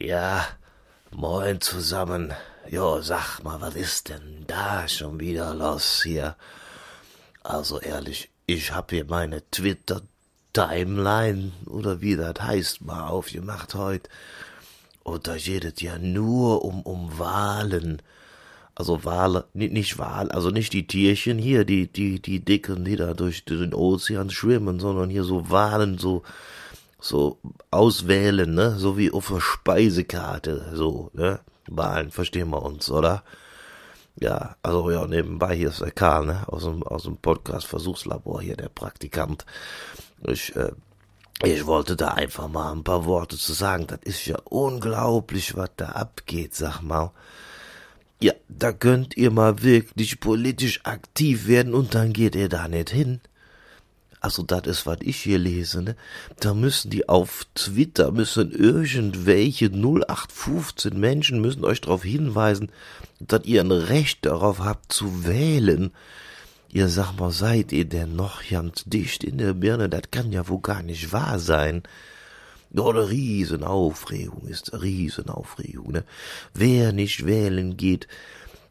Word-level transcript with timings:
Ja, 0.00 0.46
moin 1.10 1.60
zusammen. 1.60 2.32
Jo, 2.70 3.00
sag 3.00 3.42
mal, 3.42 3.60
was 3.60 3.74
ist 3.74 4.10
denn 4.10 4.44
da 4.46 4.86
schon 4.86 5.18
wieder 5.18 5.54
los 5.54 6.04
hier? 6.04 6.36
Also 7.42 7.80
ehrlich, 7.80 8.30
ich 8.46 8.72
hab 8.72 8.92
hier 8.92 9.06
meine 9.06 9.42
Twitter-Timeline 9.50 11.50
oder 11.66 12.00
wie 12.00 12.14
das 12.14 12.40
heißt 12.40 12.82
mal 12.82 13.08
aufgemacht 13.08 13.74
heute. 13.74 14.08
Und 15.02 15.26
da 15.26 15.36
geht 15.36 15.64
es 15.64 15.82
ja 15.82 15.98
nur 15.98 16.64
um, 16.64 16.82
um 16.82 17.18
Wahlen. 17.18 18.00
Also 18.76 19.04
Wale, 19.04 19.46
nicht, 19.52 19.72
nicht 19.72 19.98
Wal, 19.98 20.30
also 20.30 20.50
nicht 20.50 20.74
die 20.74 20.86
Tierchen 20.86 21.38
hier, 21.38 21.64
die, 21.64 21.88
die, 21.88 22.22
die 22.22 22.38
dicken, 22.38 22.84
die 22.84 22.94
da 22.94 23.14
durch 23.14 23.44
den 23.44 23.74
Ozean 23.74 24.30
schwimmen, 24.30 24.78
sondern 24.78 25.10
hier 25.10 25.24
so 25.24 25.50
Walen, 25.50 25.98
so, 25.98 26.22
so 27.00 27.38
auswählen, 27.70 28.52
ne? 28.52 28.76
So 28.78 28.96
wie 28.96 29.10
auf 29.10 29.28
der 29.28 29.40
Speisekarte, 29.40 30.72
so, 30.74 31.10
ne? 31.12 31.40
Wahlen, 31.68 32.10
verstehen 32.10 32.50
wir 32.50 32.62
uns, 32.62 32.90
oder? 32.90 33.22
Ja, 34.20 34.56
also 34.62 34.90
ja, 34.90 35.06
nebenbei 35.06 35.54
hier 35.54 35.68
ist 35.68 35.80
der 35.80 35.92
Karl, 35.92 36.26
ne? 36.26 36.44
Aus 36.48 36.64
dem, 36.64 36.82
aus 36.82 37.04
dem 37.04 37.16
Podcast 37.16 37.66
Versuchslabor 37.66 38.42
hier, 38.42 38.56
der 38.56 38.68
Praktikant. 38.68 39.46
Ich, 40.26 40.56
äh, 40.56 40.72
ich 41.44 41.66
wollte 41.66 41.94
da 41.94 42.08
einfach 42.08 42.48
mal 42.48 42.72
ein 42.72 42.82
paar 42.82 43.04
Worte 43.04 43.36
zu 43.36 43.52
sagen. 43.52 43.86
Das 43.86 44.00
ist 44.02 44.26
ja 44.26 44.38
unglaublich, 44.44 45.56
was 45.56 45.70
da 45.76 45.90
abgeht, 45.90 46.54
sag 46.54 46.82
mal. 46.82 47.12
Ja, 48.20 48.32
da 48.48 48.72
könnt 48.72 49.16
ihr 49.16 49.30
mal 49.30 49.62
wirklich 49.62 50.18
politisch 50.18 50.80
aktiv 50.84 51.46
werden 51.46 51.74
und 51.74 51.94
dann 51.94 52.12
geht 52.12 52.34
ihr 52.34 52.48
da 52.48 52.66
nicht 52.66 52.90
hin 52.90 53.20
also 54.20 54.42
das 54.42 54.66
ist, 54.66 54.86
was 54.86 54.98
ich 55.00 55.16
hier 55.16 55.38
lese, 55.38 55.82
ne? 55.82 55.96
Da 56.40 56.54
müssen 56.54 56.90
die 56.90 57.08
auf 57.08 57.46
Twitter, 57.54 58.10
müssen 58.10 58.50
irgendwelche 58.50 59.66
0815 59.66 60.98
Menschen 60.98 61.40
müssen 61.40 61.64
euch 61.64 61.80
darauf 61.80 62.02
hinweisen, 62.02 62.70
dass 63.20 63.44
ihr 63.44 63.60
ein 63.60 63.70
Recht 63.70 64.26
darauf 64.26 64.60
habt 64.60 64.92
zu 64.92 65.26
wählen. 65.26 65.92
Ihr 66.70 66.88
sag 66.88 67.12
mal, 67.12 67.30
seid 67.30 67.72
ihr 67.72 67.84
denn 67.84 68.16
noch 68.16 68.46
ganz 68.48 68.84
dicht 68.84 69.24
in 69.24 69.38
der 69.38 69.54
Birne? 69.54 69.88
Das 69.88 70.10
kann 70.10 70.32
ja 70.32 70.48
wohl 70.48 70.60
gar 70.60 70.82
nicht 70.82 71.12
wahr 71.12 71.38
sein. 71.38 71.82
Oh, 72.76 72.90
eine 72.90 73.08
Riesenaufregung 73.08 74.46
ist, 74.46 74.72
Riesenaufregung, 74.74 75.92
ne? 75.92 76.04
Wer 76.52 76.92
nicht 76.92 77.24
wählen 77.24 77.76
geht, 77.78 78.08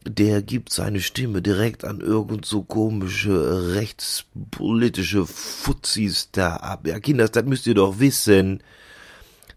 der 0.04 0.42
gibt 0.42 0.72
seine 0.72 1.00
Stimme 1.00 1.42
direkt 1.42 1.84
an 1.84 2.00
irgend 2.00 2.46
so 2.46 2.62
komische 2.62 3.74
rechtspolitische 3.74 5.26
Fuzis 5.26 6.30
da 6.32 6.56
ab. 6.56 6.86
Ja, 6.86 7.00
Kinders, 7.00 7.32
das 7.32 7.44
müsst 7.44 7.66
ihr 7.66 7.74
doch 7.74 7.98
wissen. 7.98 8.62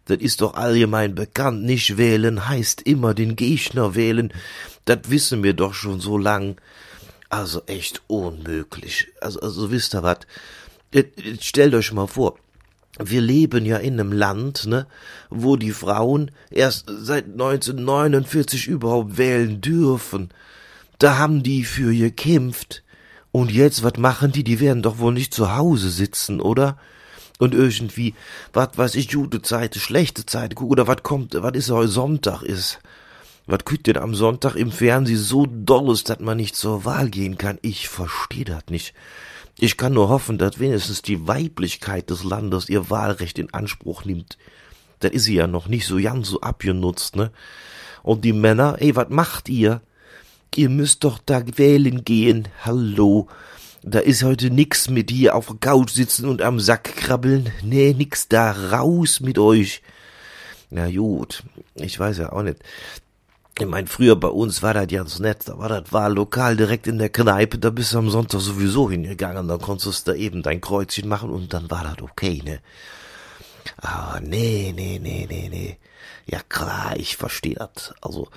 Das 0.05 0.17
ist 0.17 0.41
doch 0.41 0.55
allgemein 0.55 1.15
bekannt. 1.15 1.63
Nicht 1.63 1.97
wählen 1.97 2.47
heißt 2.49 2.81
immer 2.81 3.13
den 3.13 3.35
Gegner 3.35 3.95
wählen. 3.95 4.33
Das 4.85 4.99
wissen 5.05 5.43
wir 5.43 5.53
doch 5.53 5.73
schon 5.73 5.99
so 5.99 6.17
lang. 6.17 6.59
Also 7.29 7.61
echt 7.67 8.01
unmöglich. 8.07 9.07
Also, 9.21 9.39
also 9.39 9.71
wisst 9.71 9.95
ihr 9.95 10.03
was? 10.03 10.19
Stellt 11.39 11.73
euch 11.73 11.93
mal 11.93 12.07
vor, 12.07 12.37
wir 12.99 13.21
leben 13.21 13.65
ja 13.65 13.77
in 13.77 13.99
einem 13.99 14.11
Land, 14.11 14.67
ne, 14.67 14.85
wo 15.29 15.55
die 15.55 15.71
Frauen 15.71 16.31
erst 16.49 16.85
seit 16.89 17.25
1949 17.25 18.67
überhaupt 18.67 19.17
wählen 19.17 19.61
dürfen. 19.61 20.29
Da 20.99 21.17
haben 21.17 21.41
die 21.43 21.63
für 21.63 21.93
gekämpft. 21.93 22.83
Und 23.31 23.51
jetzt, 23.51 23.83
was 23.83 23.97
machen 23.97 24.33
die? 24.33 24.43
Die 24.43 24.59
werden 24.59 24.83
doch 24.83 24.99
wohl 24.99 25.13
nicht 25.13 25.33
zu 25.33 25.55
Hause 25.55 25.89
sitzen, 25.89 26.41
oder? 26.41 26.77
Und 27.39 27.55
irgendwie, 27.55 28.13
was 28.53 28.69
weiß 28.75 28.95
ich, 28.95 29.09
gute 29.09 29.41
Zeit, 29.41 29.75
schlechte 29.75 30.25
Zeit, 30.25 30.59
oder 30.59 30.85
was 30.85 31.01
kommt, 31.01 31.33
was 31.33 31.53
ist 31.53 31.71
heute 31.71 31.87
Sonntag 31.87 32.43
ist. 32.43 32.79
Was 33.47 33.65
kütt 33.65 33.87
denn 33.87 33.97
am 33.97 34.13
Sonntag 34.13 34.55
im 34.55 34.71
Fernsehen 34.71 35.17
so 35.17 35.47
dolles, 35.47 36.03
dass 36.03 36.19
man 36.19 36.37
nicht 36.37 36.55
zur 36.55 36.85
Wahl 36.85 37.09
gehen 37.09 37.37
kann? 37.37 37.57
Ich 37.63 37.89
versteh 37.89 38.43
das 38.43 38.65
nicht. 38.69 38.93
Ich 39.63 39.77
kann 39.77 39.93
nur 39.93 40.09
hoffen, 40.09 40.39
dass 40.39 40.57
wenigstens 40.57 41.03
die 41.03 41.27
Weiblichkeit 41.27 42.09
des 42.09 42.23
Landes 42.23 42.67
ihr 42.67 42.89
Wahlrecht 42.89 43.37
in 43.37 43.53
Anspruch 43.53 44.05
nimmt. 44.05 44.39
Da 45.01 45.07
ist 45.07 45.25
sie 45.25 45.35
ja 45.35 45.45
noch 45.45 45.67
nicht 45.67 45.85
so 45.85 46.01
ganz 46.01 46.29
so 46.29 46.41
abgenutzt, 46.41 47.15
ne? 47.15 47.31
Und 48.01 48.25
die 48.25 48.33
Männer, 48.33 48.77
ey, 48.79 48.95
was 48.95 49.09
macht 49.09 49.49
ihr? 49.49 49.81
Ihr 50.55 50.69
müsst 50.69 51.03
doch 51.03 51.19
da 51.23 51.43
wählen 51.57 52.03
gehen. 52.03 52.47
Hallo. 52.65 53.27
Da 53.83 53.99
ist 53.99 54.23
heute 54.23 54.49
nix 54.49 54.89
mit 54.89 55.11
hier 55.11 55.35
auf 55.35 55.45
der 55.45 55.57
Couch 55.57 55.91
sitzen 55.91 56.27
und 56.27 56.41
am 56.41 56.59
Sack 56.59 56.95
krabbeln. 56.95 57.51
Nee, 57.61 57.93
nix 57.95 58.27
da. 58.27 58.53
Raus 58.71 59.19
mit 59.19 59.37
euch. 59.37 59.83
Na 60.71 60.89
gut, 60.89 61.43
ich 61.75 61.99
weiß 61.99 62.17
ja 62.17 62.31
auch 62.31 62.41
nicht. 62.41 62.57
Ich 63.61 63.67
mein, 63.67 63.85
früher 63.85 64.15
bei 64.15 64.27
uns 64.27 64.63
war 64.63 64.73
das 64.73 64.87
ganz 64.87 65.19
nett, 65.19 65.47
war 65.47 65.69
das 65.69 65.93
Wahllokal 65.93 66.57
direkt 66.57 66.87
in 66.87 66.97
der 66.97 67.09
Kneipe, 67.09 67.59
da 67.59 67.69
bist 67.69 67.93
du 67.93 67.99
am 67.99 68.09
Sonntag 68.09 68.41
sowieso 68.41 68.89
hingegangen, 68.89 69.47
dann 69.47 69.61
konntest 69.61 70.07
du 70.07 70.13
da 70.13 70.17
eben 70.17 70.41
dein 70.41 70.61
Kreuzchen 70.61 71.07
machen 71.07 71.29
und 71.29 71.53
dann 71.53 71.69
war 71.69 71.83
das 71.83 72.01
okay, 72.01 72.41
ne? 72.43 72.59
Aber 73.77 74.19
nee, 74.19 74.73
nee, 74.75 74.97
nee, 74.99 75.27
nee, 75.29 75.47
nee. 75.51 75.77
Ja 76.25 76.39
klar, 76.49 76.95
ich 76.95 77.17
verstehe 77.17 77.53
das. 77.53 77.93
Also, 78.01 78.29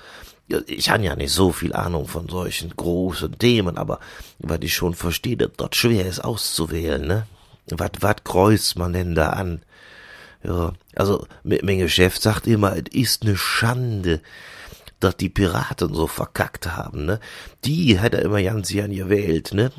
ich 0.67 0.91
habe 0.91 1.03
ja 1.03 1.15
nicht 1.15 1.31
so 1.31 1.51
viel 1.51 1.73
Ahnung 1.73 2.07
von 2.07 2.29
solchen 2.29 2.75
großen 2.75 3.35
Themen, 3.39 3.79
aber 3.79 3.99
was 4.37 4.59
ich 4.61 4.75
schon 4.75 4.93
verstehe, 4.93 5.37
dass 5.37 5.53
das 5.57 5.69
schwer 5.75 6.05
ist 6.05 6.23
auszuwählen, 6.23 7.01
ne? 7.03 7.25
Was, 7.71 7.89
was 8.01 8.17
kreuzt 8.23 8.77
man 8.77 8.93
denn 8.93 9.15
da 9.15 9.31
an? 9.31 9.63
Ja, 10.43 10.73
also, 10.95 11.25
mein 11.43 11.79
Geschäft 11.79 12.21
sagt 12.21 12.45
immer, 12.45 12.75
es 12.75 12.93
ist 12.93 13.23
ne 13.23 13.35
Schande, 13.35 14.21
dass 15.05 15.17
die 15.17 15.29
Piraten 15.29 15.93
so 15.93 16.07
verkackt 16.07 16.75
haben, 16.75 17.05
ne? 17.05 17.19
Die 17.63 17.99
hätte 17.99 18.17
er 18.17 18.25
immer 18.25 18.41
ganz 18.41 18.69
gern 18.69 18.91
gewählt, 18.91 19.53
ne? 19.53 19.71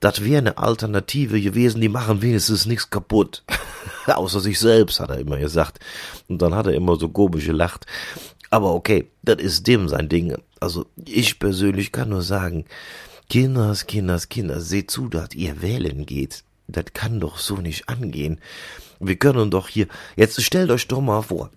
Das 0.00 0.24
wäre 0.24 0.38
eine 0.38 0.58
Alternative 0.58 1.40
gewesen, 1.40 1.80
die 1.80 1.88
machen 1.88 2.22
wenigstens 2.22 2.66
nichts 2.66 2.90
kaputt. 2.90 3.44
Außer 4.06 4.40
sich 4.40 4.58
selbst, 4.58 4.98
hat 5.00 5.10
er 5.10 5.18
immer 5.18 5.38
gesagt. 5.38 5.78
Und 6.28 6.42
dann 6.42 6.54
hat 6.54 6.66
er 6.66 6.74
immer 6.74 6.96
so 6.96 7.08
komisch 7.08 7.46
gelacht. 7.46 7.86
Aber 8.50 8.74
okay, 8.74 9.10
das 9.22 9.36
ist 9.36 9.66
dem 9.66 9.88
sein 9.88 10.08
Ding. 10.08 10.36
Also 10.60 10.86
ich 11.04 11.38
persönlich 11.38 11.92
kann 11.92 12.08
nur 12.08 12.22
sagen, 12.22 12.64
Kinders, 13.28 13.86
Kinders, 13.86 14.28
Kinders, 14.28 14.68
seht 14.68 14.90
zu, 14.90 15.08
dass 15.08 15.34
ihr 15.34 15.62
wählen 15.62 16.06
geht. 16.06 16.44
Das 16.66 16.84
kann 16.92 17.20
doch 17.20 17.38
so 17.38 17.56
nicht 17.56 17.88
angehen. 17.88 18.40
Wir 19.00 19.16
können 19.16 19.50
doch 19.50 19.68
hier, 19.68 19.88
jetzt 20.16 20.40
stellt 20.42 20.70
euch 20.70 20.86
doch 20.86 21.00
mal 21.00 21.22
vor, 21.22 21.50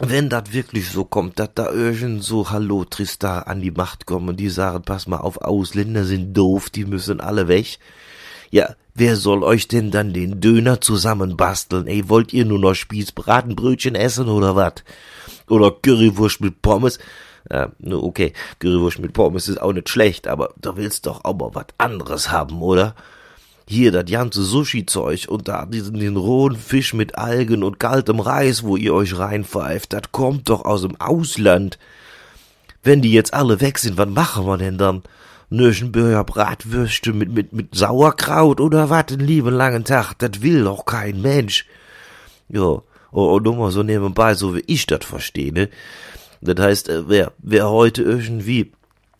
wenn 0.00 0.30
das 0.30 0.52
wirklich 0.52 0.88
so 0.88 1.04
kommt, 1.04 1.38
dass 1.38 1.50
da 1.54 1.70
irgend 1.70 2.24
so 2.24 2.50
Hallo 2.50 2.84
Tristar 2.84 3.46
an 3.46 3.60
die 3.60 3.70
Macht 3.70 4.06
kommen 4.06 4.30
und 4.30 4.36
die 4.40 4.48
sagen, 4.48 4.82
pass 4.82 5.06
mal 5.06 5.18
auf, 5.18 5.42
Ausländer 5.42 6.04
sind 6.04 6.32
doof, 6.34 6.70
die 6.70 6.86
müssen 6.86 7.20
alle 7.20 7.48
weg. 7.48 7.78
Ja, 8.50 8.74
wer 8.94 9.16
soll 9.16 9.44
euch 9.44 9.68
denn 9.68 9.90
dann 9.90 10.14
den 10.14 10.40
Döner 10.40 10.80
zusammenbasteln? 10.80 11.86
Ey, 11.86 12.08
wollt 12.08 12.32
ihr 12.32 12.46
nur 12.46 12.58
noch 12.58 12.74
Spießbratenbrötchen 12.74 13.94
essen 13.94 14.28
oder 14.28 14.56
wat? 14.56 14.84
Oder 15.48 15.70
Currywurst 15.70 16.40
mit 16.40 16.62
Pommes? 16.62 16.98
Ja, 17.50 17.70
okay, 17.90 18.32
Currywurst 18.58 19.00
mit 19.00 19.12
Pommes 19.12 19.48
ist 19.48 19.60
auch 19.60 19.72
nicht 19.72 19.90
schlecht, 19.90 20.28
aber 20.28 20.54
du 20.60 20.76
willst 20.76 21.06
doch 21.06 21.24
auch 21.24 21.36
mal 21.36 21.54
was 21.54 21.66
anderes 21.78 22.30
haben, 22.30 22.62
oder? 22.62 22.94
Hier 23.70 23.92
das 23.92 24.04
ganze 24.06 24.42
Sushi-Zeug 24.42 25.26
und 25.28 25.48
da 25.48 25.64
diesen 25.64 25.98
den 25.98 26.16
rohen 26.16 26.56
Fisch 26.56 26.92
mit 26.92 27.16
Algen 27.16 27.62
und 27.62 27.78
kaltem 27.78 28.20
Reis, 28.20 28.62
wo 28.64 28.76
ihr 28.76 28.92
euch 28.94 29.18
reinpfeift, 29.18 29.92
das 29.92 30.12
kommt 30.12 30.48
doch 30.48 30.64
aus 30.64 30.82
dem 30.82 31.00
Ausland. 31.00 31.78
Wenn 32.82 33.02
die 33.02 33.12
jetzt 33.12 33.32
alle 33.32 33.60
weg 33.60 33.78
sind, 33.78 33.96
was 33.96 34.08
machen 34.08 34.46
wir 34.46 34.58
denn 34.58 34.78
dann? 34.78 35.02
Nöschenbürger 35.50 36.24
Bratwürste 36.24 37.12
mit, 37.12 37.30
mit, 37.32 37.52
mit 37.52 37.74
Sauerkraut 37.74 38.60
oder 38.60 38.90
was 38.90 39.06
den 39.06 39.20
lieben 39.20 39.54
langen 39.54 39.84
Tag, 39.84 40.14
das 40.18 40.42
will 40.42 40.64
doch 40.64 40.84
kein 40.84 41.20
Mensch. 41.20 41.66
Ja, 42.48 42.82
und 43.10 43.42
nur 43.44 43.56
mal 43.56 43.70
so 43.70 43.82
nebenbei, 43.82 44.34
so 44.34 44.54
wie 44.54 44.64
ich 44.66 44.86
das 44.86 45.04
verstehe, 45.04 45.52
ne? 45.52 45.68
Das 46.40 46.58
heißt, 46.58 46.88
äh, 46.88 47.08
wer, 47.08 47.32
wer 47.38 47.68
heute 47.68 48.02
irgendwie 48.02 48.72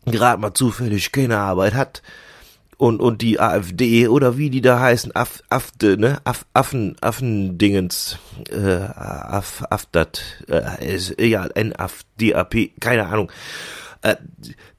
gerade 0.06 0.40
mal 0.40 0.54
zufällig 0.54 1.12
keine 1.12 1.38
Arbeit 1.38 1.75
hat, 1.75 2.02
und, 2.80 2.98
und 3.00 3.20
die 3.20 3.38
AfD 3.38 4.08
oder 4.08 4.38
wie 4.38 4.48
die 4.48 4.62
da 4.62 4.80
heißen, 4.80 5.14
Aff, 5.14 5.42
Afte, 5.50 5.98
ne, 5.98 6.18
Aff, 6.24 6.46
Affen, 6.54 6.96
Affendingens, 7.02 8.16
äh, 8.50 8.56
Aff, 8.56 9.62
Afdat, 9.68 10.22
äh, 10.48 10.94
ist 10.96 11.18
egal, 11.20 11.52
NAF, 11.54 12.04
DAP, 12.18 12.70
keine 12.80 13.06
Ahnung. 13.08 13.30
Äh, 14.00 14.16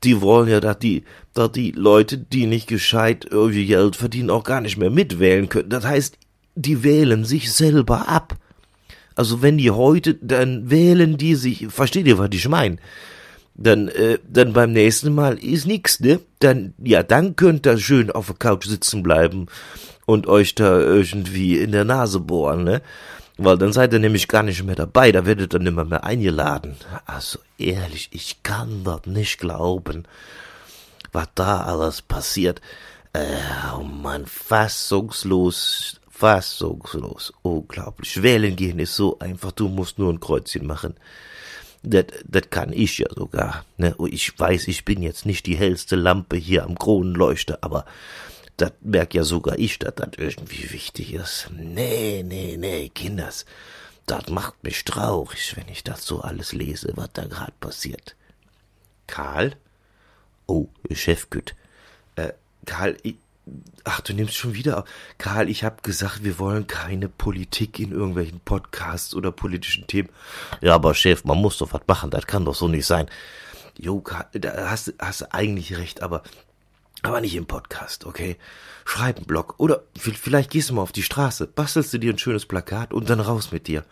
die 0.03 0.19
wollen 0.19 0.49
ja, 0.49 0.59
dass 0.59 0.79
die, 0.79 1.03
dass 1.35 1.51
die 1.51 1.73
Leute, 1.73 2.17
die 2.17 2.47
nicht 2.47 2.65
gescheit 2.65 3.27
irgendwie 3.29 3.67
Geld 3.67 3.95
verdienen, 3.95 4.31
auch 4.31 4.45
gar 4.45 4.61
nicht 4.61 4.77
mehr 4.77 4.89
mitwählen 4.89 5.47
können. 5.47 5.69
Das 5.69 5.85
heißt, 5.85 6.17
die 6.55 6.83
wählen 6.83 7.23
sich 7.23 7.53
selber 7.53 8.09
ab. 8.09 8.35
Also 9.13 9.43
wenn 9.43 9.59
die 9.59 9.69
heute, 9.69 10.15
dann 10.15 10.71
wählen 10.71 11.17
die 11.17 11.35
sich, 11.35 11.67
versteht 11.69 12.07
ihr, 12.07 12.17
was 12.17 12.29
ich 12.31 12.49
meine? 12.49 12.77
Dann, 13.55 13.87
äh, 13.89 14.19
dann 14.27 14.53
beim 14.53 14.73
nächsten 14.73 15.13
Mal 15.13 15.37
ist 15.37 15.65
nix, 15.65 15.99
ne? 15.99 16.19
Dann, 16.39 16.73
ja, 16.83 17.03
dann 17.03 17.35
könnt 17.35 17.67
ihr 17.67 17.77
schön 17.77 18.11
auf 18.11 18.27
der 18.27 18.35
Couch 18.35 18.65
sitzen 18.65 19.03
bleiben 19.03 19.47
und 20.05 20.27
euch 20.27 20.55
da 20.55 20.79
irgendwie 20.79 21.57
in 21.57 21.71
der 21.71 21.85
Nase 21.85 22.19
bohren, 22.19 22.63
ne? 22.63 22.81
Weil 23.37 23.57
dann 23.57 23.73
seid 23.73 23.93
ihr 23.93 23.99
nämlich 23.99 24.27
gar 24.27 24.43
nicht 24.43 24.63
mehr 24.63 24.75
dabei, 24.75 25.11
da 25.11 25.25
werdet 25.25 25.53
ihr 25.53 25.59
nimmer 25.59 25.85
mehr 25.85 26.03
eingeladen. 26.03 26.75
Also 27.05 27.39
ehrlich, 27.57 28.09
ich 28.11 28.43
kann 28.43 28.83
das 28.83 29.05
nicht 29.05 29.39
glauben, 29.39 30.03
was 31.11 31.27
da 31.35 31.61
alles 31.61 32.01
passiert. 32.01 32.61
Äh, 33.13 33.25
oh 33.75 33.83
Mann, 33.83 34.25
fassungslos, 34.25 35.99
fassungslos, 36.09 37.33
unglaublich. 37.41 38.21
Wählen 38.21 38.55
gehen 38.55 38.79
ist 38.79 38.95
so 38.95 39.17
einfach, 39.19 39.51
du 39.51 39.67
musst 39.67 39.97
nur 39.97 40.13
ein 40.13 40.19
Kreuzchen 40.19 40.67
machen. 40.67 40.95
Das, 41.83 42.05
kann 42.49 42.73
ich 42.73 42.99
ja 42.99 43.07
sogar. 43.13 43.65
Ne? 43.77 43.95
Ich 44.07 44.37
weiß, 44.37 44.67
ich 44.67 44.85
bin 44.85 45.01
jetzt 45.01 45.25
nicht 45.25 45.45
die 45.47 45.55
hellste 45.55 45.95
Lampe 45.95 46.37
hier 46.37 46.63
am 46.63 46.77
Kronenleuchter, 46.77 47.59
aber 47.61 47.85
das 48.57 48.73
merk 48.81 49.15
ja 49.15 49.23
sogar 49.23 49.57
ich, 49.57 49.79
dass 49.79 49.95
das 49.95 50.11
irgendwie 50.17 50.71
wichtig 50.71 51.13
ist. 51.13 51.49
Nee, 51.51 52.23
nee, 52.23 52.57
nee, 52.57 52.89
Kinders, 52.89 53.45
das 54.05 54.27
macht 54.29 54.63
mich 54.63 54.83
traurig, 54.85 55.55
wenn 55.57 55.67
ich 55.69 55.83
das 55.83 56.05
so 56.05 56.21
alles 56.21 56.53
lese, 56.53 56.91
was 56.95 57.09
da 57.13 57.25
gerade 57.25 57.53
passiert. 57.59 58.15
Karl? 59.07 59.55
Oh, 60.45 60.67
Chefgüt. 60.91 61.55
Äh, 62.15 62.33
Karl, 62.65 62.97
ich, 63.01 63.15
ach, 63.83 64.01
du 64.01 64.13
nimmst 64.13 64.35
schon 64.35 64.53
wieder. 64.53 64.85
Karl, 65.17 65.49
ich 65.49 65.63
hab 65.63 65.83
gesagt, 65.83 66.23
wir 66.23 66.39
wollen 66.39 66.67
keine 66.67 67.09
Politik 67.09 67.79
in 67.79 67.91
irgendwelchen 67.91 68.39
Podcasts 68.39 69.15
oder 69.15 69.31
politischen 69.31 69.87
Themen. 69.87 70.09
Ja, 70.61 70.75
aber 70.75 70.93
Chef, 70.93 71.23
man 71.23 71.37
muss 71.37 71.57
doch 71.57 71.73
was 71.73 71.81
machen, 71.87 72.09
das 72.11 72.27
kann 72.27 72.45
doch 72.45 72.55
so 72.55 72.67
nicht 72.67 72.85
sein. 72.85 73.09
Jo, 73.77 73.99
Karl, 74.01 74.27
da 74.33 74.69
hast, 74.69 74.93
hast 74.99 75.21
du 75.21 75.33
eigentlich 75.33 75.77
recht, 75.77 76.03
aber 76.03 76.23
aber 77.03 77.21
nicht 77.21 77.35
im 77.35 77.47
Podcast, 77.47 78.05
okay? 78.05 78.37
Schreib 78.85 79.17
einen 79.17 79.25
Blog. 79.25 79.55
Oder 79.57 79.83
vielleicht 79.97 80.51
gehst 80.51 80.69
du 80.69 80.75
mal 80.75 80.83
auf 80.83 80.91
die 80.91 81.01
Straße, 81.01 81.47
bastelst 81.47 81.93
du 81.93 81.97
dir 81.97 82.13
ein 82.13 82.19
schönes 82.19 82.45
Plakat 82.45 82.93
und 82.93 83.09
dann 83.09 83.19
raus 83.19 83.51
mit 83.51 83.67
dir. 83.67 83.83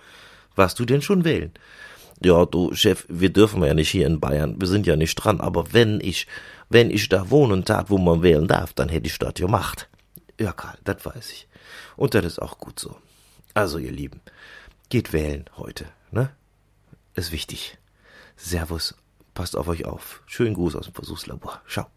Warst 0.56 0.78
du 0.78 0.86
denn 0.86 1.02
schon 1.02 1.24
wählen? 1.26 1.52
Ja, 2.22 2.46
du, 2.46 2.74
Chef, 2.76 3.06
wir 3.08 3.32
dürfen 3.32 3.64
ja 3.64 3.74
nicht 3.74 3.90
hier 3.90 4.06
in 4.06 4.20
Bayern. 4.20 4.60
Wir 4.60 4.68
sind 4.68 4.86
ja 4.86 4.96
nicht 4.96 5.16
dran. 5.16 5.40
Aber 5.40 5.74
wenn 5.74 6.02
ich, 6.02 6.28
wenn 6.70 6.92
ich 6.92 7.10
da 7.10 7.30
wohnen 7.30 7.66
tat, 7.66 7.90
wo 7.90 7.98
man 7.98 8.22
wählen 8.22 8.48
darf, 8.48 8.74
dann 8.74 8.90
hätte 8.90 9.08
ich 9.08 9.18
das 9.18 9.34
gemacht. 9.34 9.90
Ja, 10.40 10.54
Karl, 10.54 10.78
das 10.84 11.06
weiß 11.06 11.32
ich. 11.32 11.48
Und 11.96 12.14
das 12.14 12.26
ist 12.26 12.42
auch 12.42 12.58
gut 12.60 12.80
so. 12.80 12.96
Also, 13.54 13.78
ihr 13.78 13.92
Lieben, 13.92 14.22
geht 14.90 15.12
wählen 15.12 15.46
heute, 15.58 15.86
ne? 16.12 16.32
Ist 17.16 17.32
wichtig. 17.32 17.78
Servus, 18.38 18.96
passt 19.34 19.58
auf 19.58 19.68
euch 19.68 19.86
auf. 19.86 20.22
Schönen 20.28 20.54
Gruß 20.54 20.76
aus 20.76 20.86
dem 20.86 20.94
Versuchslabor. 20.94 21.62
Ciao. 21.68 21.88